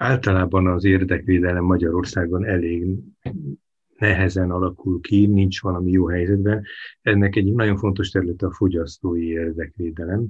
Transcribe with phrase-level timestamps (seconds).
[0.00, 2.86] Általában az érdekvédelem Magyarországon elég
[3.96, 6.64] nehezen alakul ki, nincs valami jó helyzetben.
[7.02, 10.26] Ennek egy nagyon fontos területe a fogyasztói érdekvédelem.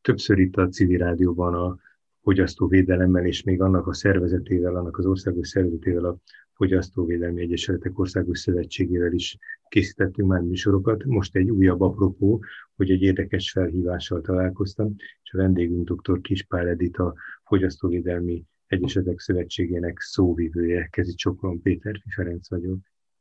[0.00, 1.78] Többször itt a civil rádióban a
[2.22, 6.18] fogyasztóvédelemmel és még annak a szervezetével, annak az országos szervezetével, a
[6.52, 9.38] Fogyasztóvédelmi Egyesületek Országos Szövetségével is
[9.68, 11.04] készítettünk már műsorokat.
[11.04, 12.44] Most egy újabb apropó,
[12.76, 16.20] hogy egy érdekes felhívással találkoztam, és a vendégünk dr.
[16.20, 17.14] Kispál Edith, a
[17.44, 20.88] Fogyasztóvédelmi Egyesetek Szövetségének szóvivője.
[20.90, 22.78] Kezi Csokron Péter Ferenc vagyok.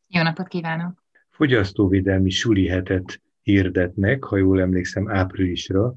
[0.07, 1.03] Jó napot kívánok!
[1.29, 5.95] Fogyasztóvédelmi suli hetet hirdetnek, ha jól emlékszem, áprilisra,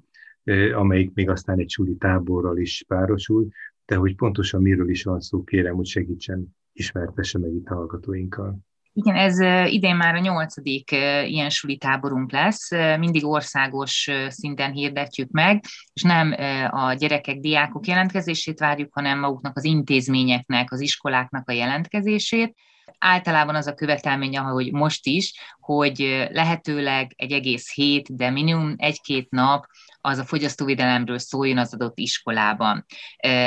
[0.74, 3.48] amelyik még aztán egy suli táborral is párosul,
[3.86, 8.58] de hogy pontosan miről is van szó, kérem, hogy segítsen, ismertesse meg itt a hallgatóinkkal.
[8.92, 9.38] Igen, ez
[9.72, 10.90] idén már a nyolcadik
[11.26, 16.34] ilyen suli táborunk lesz, mindig országos szinten hirdetjük meg, és nem
[16.70, 22.54] a gyerekek, diákok jelentkezését várjuk, hanem maguknak az intézményeknek, az iskoláknak a jelentkezését.
[22.98, 29.30] Általában az a követelmény, ahogy most is, hogy lehetőleg egy egész hét, de minimum egy-két
[29.30, 29.66] nap
[30.00, 32.84] az a fogyasztóvédelemről szóljon az adott iskolában.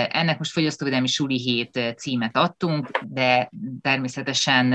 [0.09, 3.49] Ennek most fogyasztóvédelmi suli hét címet adtunk, de
[3.81, 4.69] természetesen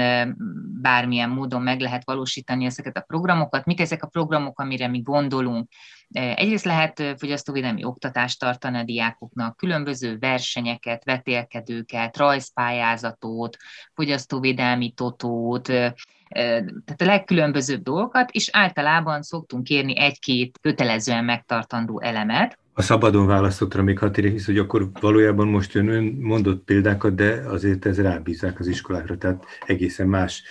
[0.80, 3.64] bármilyen módon meg lehet valósítani ezeket a programokat.
[3.64, 5.68] Mik ezek a programok, amire mi gondolunk?
[6.12, 13.56] Egyrészt lehet fogyasztóvédelmi oktatást tartani a diákoknak, különböző versenyeket, vetélkedőket, rajzpályázatot,
[13.94, 22.58] fogyasztóvédelmi totót, tehát a legkülönbözőbb dolgokat, és általában szoktunk kérni egy-két kötelezően megtartandó elemet.
[22.72, 27.42] A szabadon választottra még hat hisz, hogy akkor valójában most ön, ön mondott példákat, de
[27.46, 30.42] azért ez rábízzák az iskolákra, tehát egészen más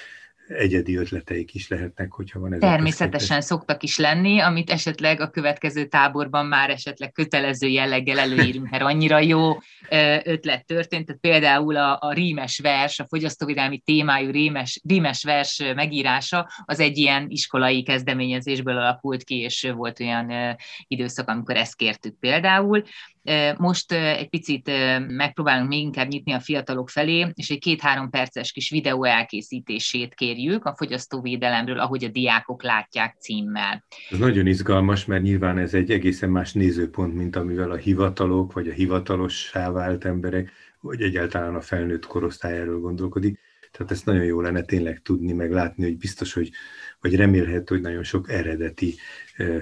[0.47, 2.59] egyedi ötleteik is lehetnek, hogyha van ez.
[2.59, 8.83] Természetesen szoktak is lenni, amit esetleg a következő táborban már esetleg kötelező jelleggel előírunk, mert
[8.83, 9.57] annyira jó
[10.23, 11.05] ötlet történt.
[11.05, 16.97] Tehát például a, a rímes vers, a fogyasztóvédelmi témájú rímes, rímes vers megírása, az egy
[16.97, 20.57] ilyen iskolai kezdeményezésből alakult ki, és volt olyan
[20.87, 22.83] időszak, amikor ezt kértük például.
[23.57, 24.71] Most egy picit
[25.07, 30.65] megpróbálunk még inkább nyitni a fiatalok felé, és egy két-három perces kis videó elkészítését kérjük
[30.65, 33.85] a fogyasztóvédelemről, ahogy a diákok látják címmel.
[34.09, 38.67] Ez nagyon izgalmas, mert nyilván ez egy egészen más nézőpont, mint amivel a hivatalok, vagy
[38.67, 43.39] a hivatalossá vált emberek, vagy egyáltalán a felnőtt korosztályáról gondolkodik.
[43.71, 46.49] Tehát ezt nagyon jó lenne tényleg tudni, meg látni, hogy biztos, hogy,
[47.01, 48.95] vagy remélhető, hogy nagyon sok eredeti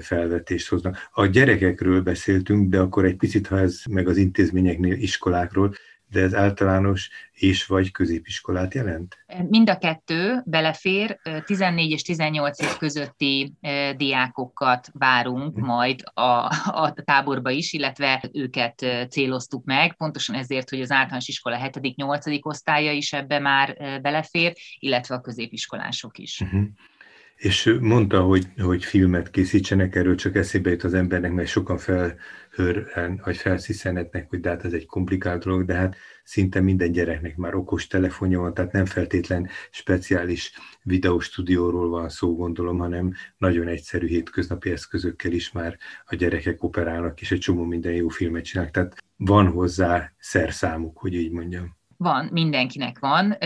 [0.00, 1.08] felvetést hoznak.
[1.12, 5.74] A gyerekekről beszéltünk, de akkor egy picit, ha ez meg az intézményeknél, iskolákról,
[6.10, 9.18] de ez általános és vagy középiskolát jelent?
[9.48, 13.54] Mind a kettő belefér, 14 és 18 év közötti
[13.96, 15.64] diákokat várunk hm.
[15.64, 16.22] majd a,
[16.64, 22.44] a táborba is, illetve őket céloztuk meg, pontosan ezért, hogy az általános iskola 7.-8.
[22.44, 26.40] osztálya is ebbe már belefér, illetve a középiskolások is.
[26.40, 26.64] Uh-huh
[27.36, 32.86] és mondta, hogy, hogy filmet készítsenek, erről csak eszébe jut az embernek, mert sokan felhör,
[33.24, 37.54] vagy felsziszenetnek, hogy de hát ez egy komplikált dolog, de hát szinte minden gyereknek már
[37.54, 40.52] okos telefonja van, tehát nem feltétlen speciális
[40.82, 47.30] videóstúdióról van szó, gondolom, hanem nagyon egyszerű hétköznapi eszközökkel is már a gyerekek operálnak, és
[47.30, 51.76] egy csomó minden jó filmet csinálnak, tehát van hozzá szerszámuk, hogy így mondjam.
[51.98, 53.36] Van, mindenkinek van.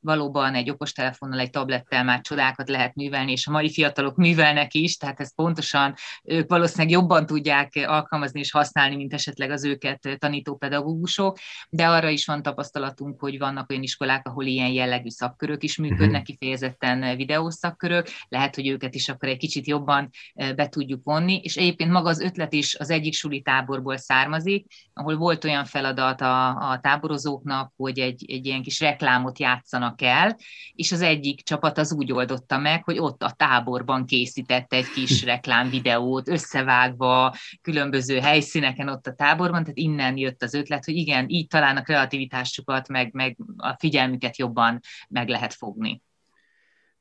[0.00, 4.96] Valóban egy okostelefonnal, egy tablettel már csodákat lehet művelni, és a mai fiatalok művelnek is,
[4.96, 5.94] tehát ezt pontosan
[6.24, 11.38] ők valószínűleg jobban tudják alkalmazni és használni, mint esetleg az őket tanító pedagógusok,
[11.68, 16.22] de arra is van tapasztalatunk, hogy vannak olyan iskolák, ahol ilyen jellegű szakkörök is működnek,
[16.22, 16.22] mhm.
[16.22, 21.56] kifejezetten videós szakkörök, lehet, hogy őket is akkor egy kicsit jobban be tudjuk vonni, és
[21.56, 26.48] egyébként maga az ötlet is az egyik suli táborból származik, ahol volt olyan feladat a,
[26.70, 30.36] a táborozóknak, hogy egy, egy ilyen kis reklámot játszanak el,
[30.74, 35.24] és az egyik csapat az úgy oldotta meg, hogy ott a táborban készítette egy kis
[35.32, 41.46] reklámvideót, összevágva különböző helyszíneken ott a táborban, tehát innen jött az ötlet, hogy igen, így
[41.46, 46.02] talán a kreativitásukat, meg, meg a figyelmüket jobban meg lehet fogni.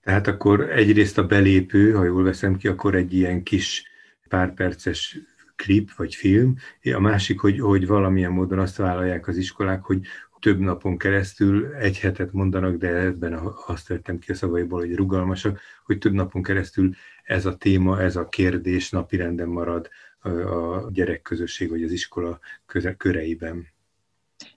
[0.02, 3.84] Tehát akkor egyrészt a belépő, ha jól veszem ki, akkor egy ilyen kis
[4.28, 5.20] pár perces
[5.56, 6.56] klip vagy film,
[6.94, 10.00] a másik, hogy, hogy valamilyen módon azt vállalják az iskolák, hogy
[10.40, 13.34] több napon keresztül egy hetet mondanak, de ebben
[13.68, 16.94] azt vettem ki a szavaiból, hogy rugalmasak, hogy több napon keresztül
[17.24, 19.90] ez a téma, ez a kérdés napirenden marad
[20.22, 22.40] a gyerekközösség vagy az iskola
[22.98, 23.68] köreiben.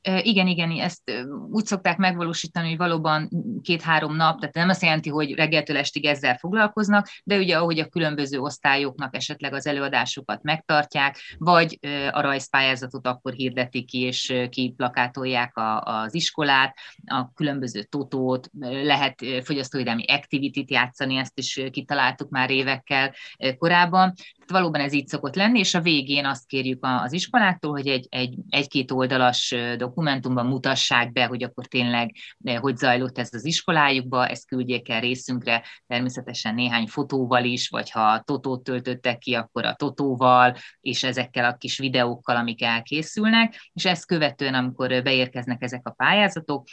[0.03, 1.13] Igen, igen, ezt
[1.51, 3.31] úgy szokták megvalósítani, hogy valóban
[3.63, 7.89] két-három nap, tehát nem azt jelenti, hogy reggeltől estig ezzel foglalkoznak, de ugye ahogy a
[7.89, 11.79] különböző osztályoknak esetleg az előadásokat megtartják, vagy
[12.11, 16.77] a rajzpályázatot akkor hirdetik ki, és kiplakátolják az iskolát,
[17.07, 23.15] a különböző totót, lehet fogyasztóvédelmi activity játszani, ezt is kitaláltuk már évekkel
[23.59, 24.13] korábban.
[24.47, 28.35] Valóban ez így szokott lenni, és a végén azt kérjük az iskoláktól, hogy egy, egy,
[28.49, 32.15] egy-két oldalas dokumentumban mutassák be, hogy akkor tényleg
[32.61, 38.21] hogy zajlott ez az iskolájukba, ezt küldjék el részünkre, természetesen néhány fotóval is, vagy ha
[38.21, 44.07] totót töltöttek ki, akkor a totóval, és ezekkel a kis videókkal, amik elkészülnek, és ezt
[44.07, 46.67] követően, amikor beérkeznek ezek a pályázatok,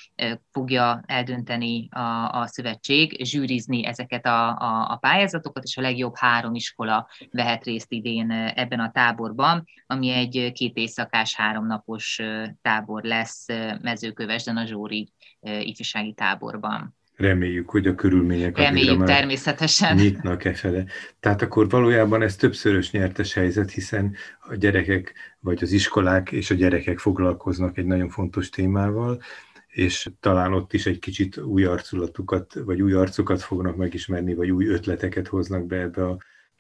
[0.52, 6.54] fogja eldönteni a, a szövetség, zsűrizni ezeket a, a, a pályázatokat, és a legjobb három
[6.56, 12.20] iskola vehet részt idén ebben a táborban, ami egy két éjszakás, háromnapos
[12.62, 13.46] tábor lesz
[13.82, 15.12] Mezőkövesden a Zsóri
[15.42, 16.98] ifjúsági táborban.
[17.16, 19.96] Reméljük, hogy a körülmények Reméljük természetesen.
[19.96, 20.86] nyitnak e fele.
[21.20, 26.56] Tehát akkor valójában ez többszörös nyertes helyzet, hiszen a gyerekek, vagy az iskolák és a
[26.56, 29.22] gyerekek foglalkoznak egy nagyon fontos témával,
[29.68, 34.68] és talán ott is egy kicsit új arculatukat, vagy új arcokat fognak megismerni, vagy új
[34.68, 36.18] ötleteket hoznak be ebbe a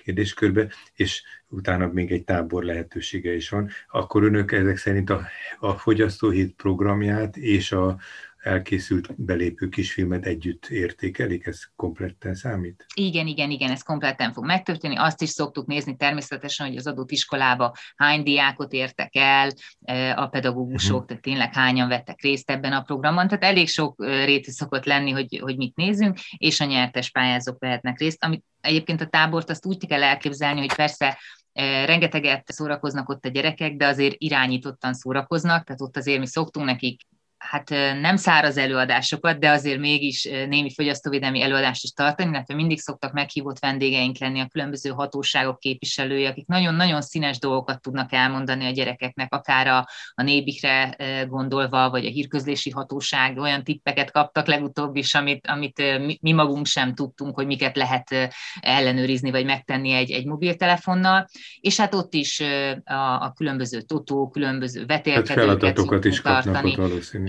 [0.10, 5.28] kérdéskörbe, és utána még egy tábor lehetősége is van, akkor önök ezek szerint a,
[5.60, 8.00] a fogyasztóhét programját és a,
[8.39, 12.86] elkészült belépő kisfilmet együtt értékelik, ez kompletten számít?
[12.94, 14.95] Igen, igen, igen, ez kompletten fog megtörténni.
[14.95, 19.51] Azt is szoktuk nézni természetesen, hogy az adott iskolába hány diákot értek el,
[19.81, 21.07] e, a pedagógusok, uh-huh.
[21.07, 25.39] tehát tényleg hányan vettek részt ebben a programban, tehát elég sok rétű szokott lenni, hogy,
[25.41, 29.88] hogy mit nézünk, és a nyertes pályázók vehetnek részt, amit egyébként a tábort azt úgy
[29.88, 31.18] kell elképzelni, hogy persze
[31.53, 36.65] e, rengeteget szórakoznak ott a gyerekek, de azért irányítottan szórakoznak, tehát ott azért mi szoktunk
[36.65, 37.01] nekik
[37.39, 37.69] hát
[38.01, 43.59] nem száraz előadásokat, de azért mégis némi fogyasztóvédelmi előadást is tartani, illetve mindig szoktak meghívott
[43.59, 49.68] vendégeink lenni a különböző hatóságok képviselői, akik nagyon-nagyon színes dolgokat tudnak elmondani a gyerekeknek, akár
[49.68, 50.95] a, a nébikre
[51.27, 55.83] gondolva, vagy a hírközlési hatóság olyan tippeket kaptak legutóbb is, amit, amit
[56.21, 58.15] mi magunk sem tudtunk, hogy miket lehet
[58.59, 61.27] ellenőrizni, vagy megtenni egy, egy mobiltelefonnal,
[61.59, 62.39] és hát ott is
[62.83, 62.94] a,
[63.24, 66.75] a különböző totó, különböző vetélkedőket hát is tartani.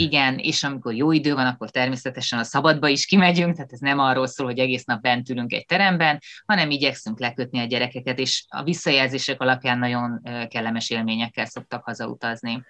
[0.00, 3.99] Igen, és amikor jó idő van, akkor természetesen a szabadba is kimegyünk, tehát ez nem
[3.99, 8.44] arról szól, hogy egész nap bent ülünk egy teremben, hanem igyekszünk lekötni a gyerekeket, és
[8.49, 12.64] a visszajelzések alapján nagyon kellemes élményekkel szoktak hazautazni.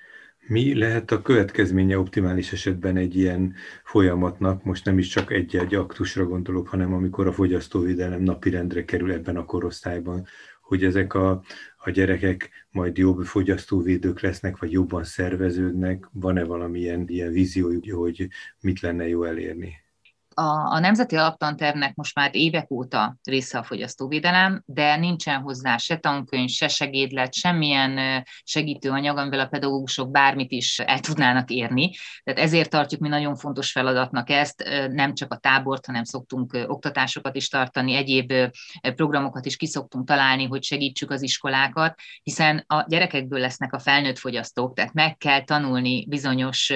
[0.47, 3.55] Mi lehet a következménye optimális esetben egy ilyen
[3.85, 4.65] folyamatnak?
[4.65, 9.45] Most nem is csak egy-egy aktusra gondolok, hanem amikor a fogyasztóvédelem napirendre kerül ebben a
[9.45, 10.27] korosztályban,
[10.61, 11.43] hogy ezek a,
[11.83, 16.09] a gyerekek majd jobb fogyasztóvédők lesznek, vagy jobban szerveződnek?
[16.13, 18.29] Van-e valamilyen ilyen víziójuk, hogy
[18.61, 19.90] mit lenne jó elérni?
[20.35, 25.97] A, a Nemzeti Alaptantervnek most már évek óta része a fogyasztóvédelem, de nincsen hozzá se
[25.97, 31.91] tankönyv, se segédlet, semmilyen segítőanyag, amivel a pedagógusok bármit is el tudnának érni.
[32.25, 37.37] Tehát ezért tartjuk mi nagyon fontos feladatnak ezt, nem csak a tábort, hanem szoktunk oktatásokat
[37.37, 38.33] is tartani, egyéb
[38.81, 44.75] programokat is kiszoktunk találni, hogy segítsük az iskolákat, hiszen a gyerekekből lesznek a felnőtt fogyasztók,
[44.75, 46.73] tehát meg kell tanulni bizonyos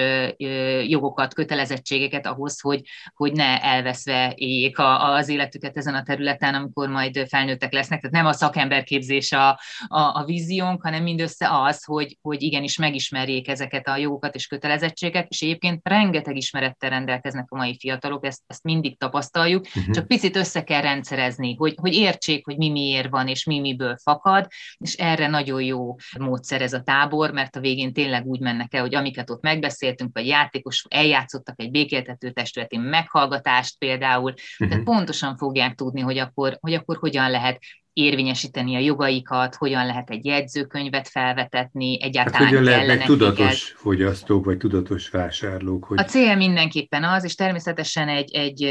[0.87, 2.81] jogokat, kötelezettségeket ahhoz, hogy,
[3.13, 8.01] hogy ne elveszve éljék a, az életüket ezen a területen, amikor majd felnőttek lesznek.
[8.01, 9.49] Tehát nem a szakemberképzés a,
[9.87, 15.27] a, a víziónk, hanem mindössze az, hogy, hogy igenis megismerjék ezeket a jogokat és kötelezettségeket,
[15.29, 19.93] és egyébként rengeteg ismerettel rendelkeznek a mai fiatalok, ezt, ezt mindig tapasztaljuk, uh-huh.
[19.93, 23.97] csak picit össze kell rendszerezni, hogy, hogy értsék, hogy mi miért van, és mi miből
[24.03, 28.73] fakad, és erre nagyon jó módszer ez a tábor, mert a végén tényleg úgy mennek
[28.73, 34.69] el, hogy amiket ott megbeszéltünk, vagy játékos eljátszottak egy békéltető testületén meghallgat oktatást például, uh-huh.
[34.69, 37.59] tehát pontosan fogják tudni, hogy akkor, hogy akkor hogyan lehet
[37.95, 44.57] érvényesíteni a jogaikat, hogyan lehet egy jegyzőkönyvet felvetetni, egyáltalán hát hogyan lehetnek tudatos fogyasztók, vagy
[44.57, 45.85] tudatos vásárlók?
[45.85, 45.99] Hogy...
[45.99, 48.63] A cél mindenképpen az, és természetesen egy, egy,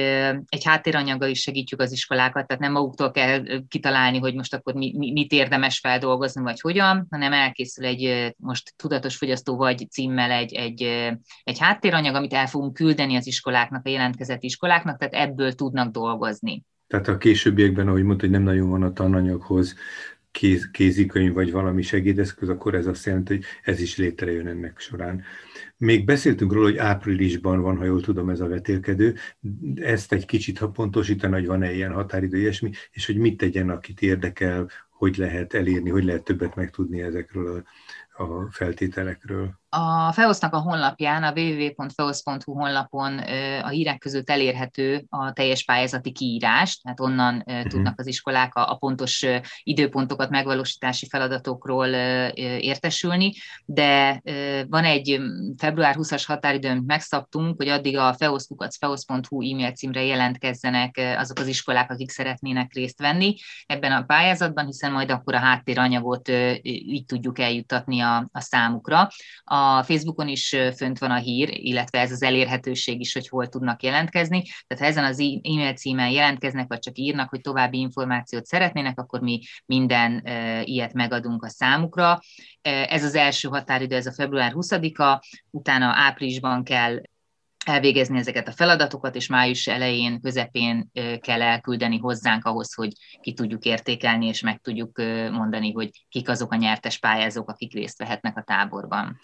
[0.48, 5.10] egy háttéranyaggal is segítjük az iskolákat, tehát nem maguktól kell kitalálni, hogy most akkor mi,
[5.12, 10.82] mit érdemes feldolgozni, vagy hogyan, hanem elkészül egy most tudatos fogyasztó vagy címmel egy, egy,
[11.44, 16.64] egy háttéranyag, amit el fogunk küldeni az iskoláknak, a jelentkezett iskoláknak, tehát ebből tudnak dolgozni.
[16.86, 19.74] Tehát a későbbiekben, ahogy mondta, hogy nem nagyon van a tananyaghoz
[20.30, 25.22] kéz, kézikönyv vagy valami segédeszköz, akkor ez azt jelenti, hogy ez is létrejön ennek során.
[25.76, 29.14] Még beszéltünk róla, hogy áprilisban van, ha jól tudom, ez a vetélkedő.
[29.74, 34.02] Ezt egy kicsit ha pontosítani, hogy van-e ilyen határidő, ilyesmi, és hogy mit tegyen, akit
[34.02, 37.64] érdekel, hogy lehet elérni, hogy lehet többet megtudni ezekről
[38.16, 43.18] a, a feltételekről A FEOSZ-nak a honlapján, a www.feosz.hu honlapon
[43.62, 47.66] a hírek között elérhető a teljes pályázati kiírás, tehát onnan uh-huh.
[47.66, 49.26] tudnak az iskolák a, a pontos
[49.62, 51.86] időpontokat megvalósítási feladatokról
[52.58, 53.32] értesülni,
[53.64, 54.22] de
[54.68, 55.20] van egy
[55.56, 62.10] február 20-as határidőn megszabtunk, hogy addig a feosz.feosz.hu e-mail címre jelentkezzenek azok az iskolák, akik
[62.10, 63.34] szeretnének részt venni
[63.66, 66.28] ebben a pályázatban, hiszen majd akkor a háttéranyagot
[66.62, 69.08] így tudjuk eljuttatni a, a számukra.
[69.44, 73.48] A a Facebookon is fönt van a hír, illetve ez az elérhetőség is, hogy hol
[73.48, 74.42] tudnak jelentkezni.
[74.42, 79.20] Tehát ha ezen az e-mail címen jelentkeznek, vagy csak írnak, hogy további információt szeretnének, akkor
[79.20, 80.22] mi minden
[80.64, 82.18] ilyet megadunk a számukra.
[82.62, 87.00] Ez az első határidő, ez a február 20-a, utána áprilisban kell
[87.64, 90.90] elvégezni ezeket a feladatokat, és május elején, közepén
[91.20, 94.98] kell elküldeni hozzánk ahhoz, hogy ki tudjuk értékelni, és meg tudjuk
[95.30, 99.20] mondani, hogy kik azok a nyertes pályázók, akik részt vehetnek a táborban.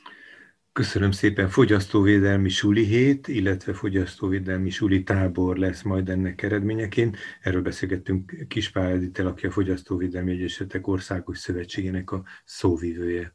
[0.73, 1.49] Köszönöm szépen.
[1.49, 7.17] Fogyasztóvédelmi suli hét, illetve fogyasztóvédelmi suli tábor lesz majd ennek eredményeként.
[7.41, 13.35] Erről beszélgettünk Kispál Editel, aki a Fogyasztóvédelmi Egyesetek Országos Szövetségének a szóvivője.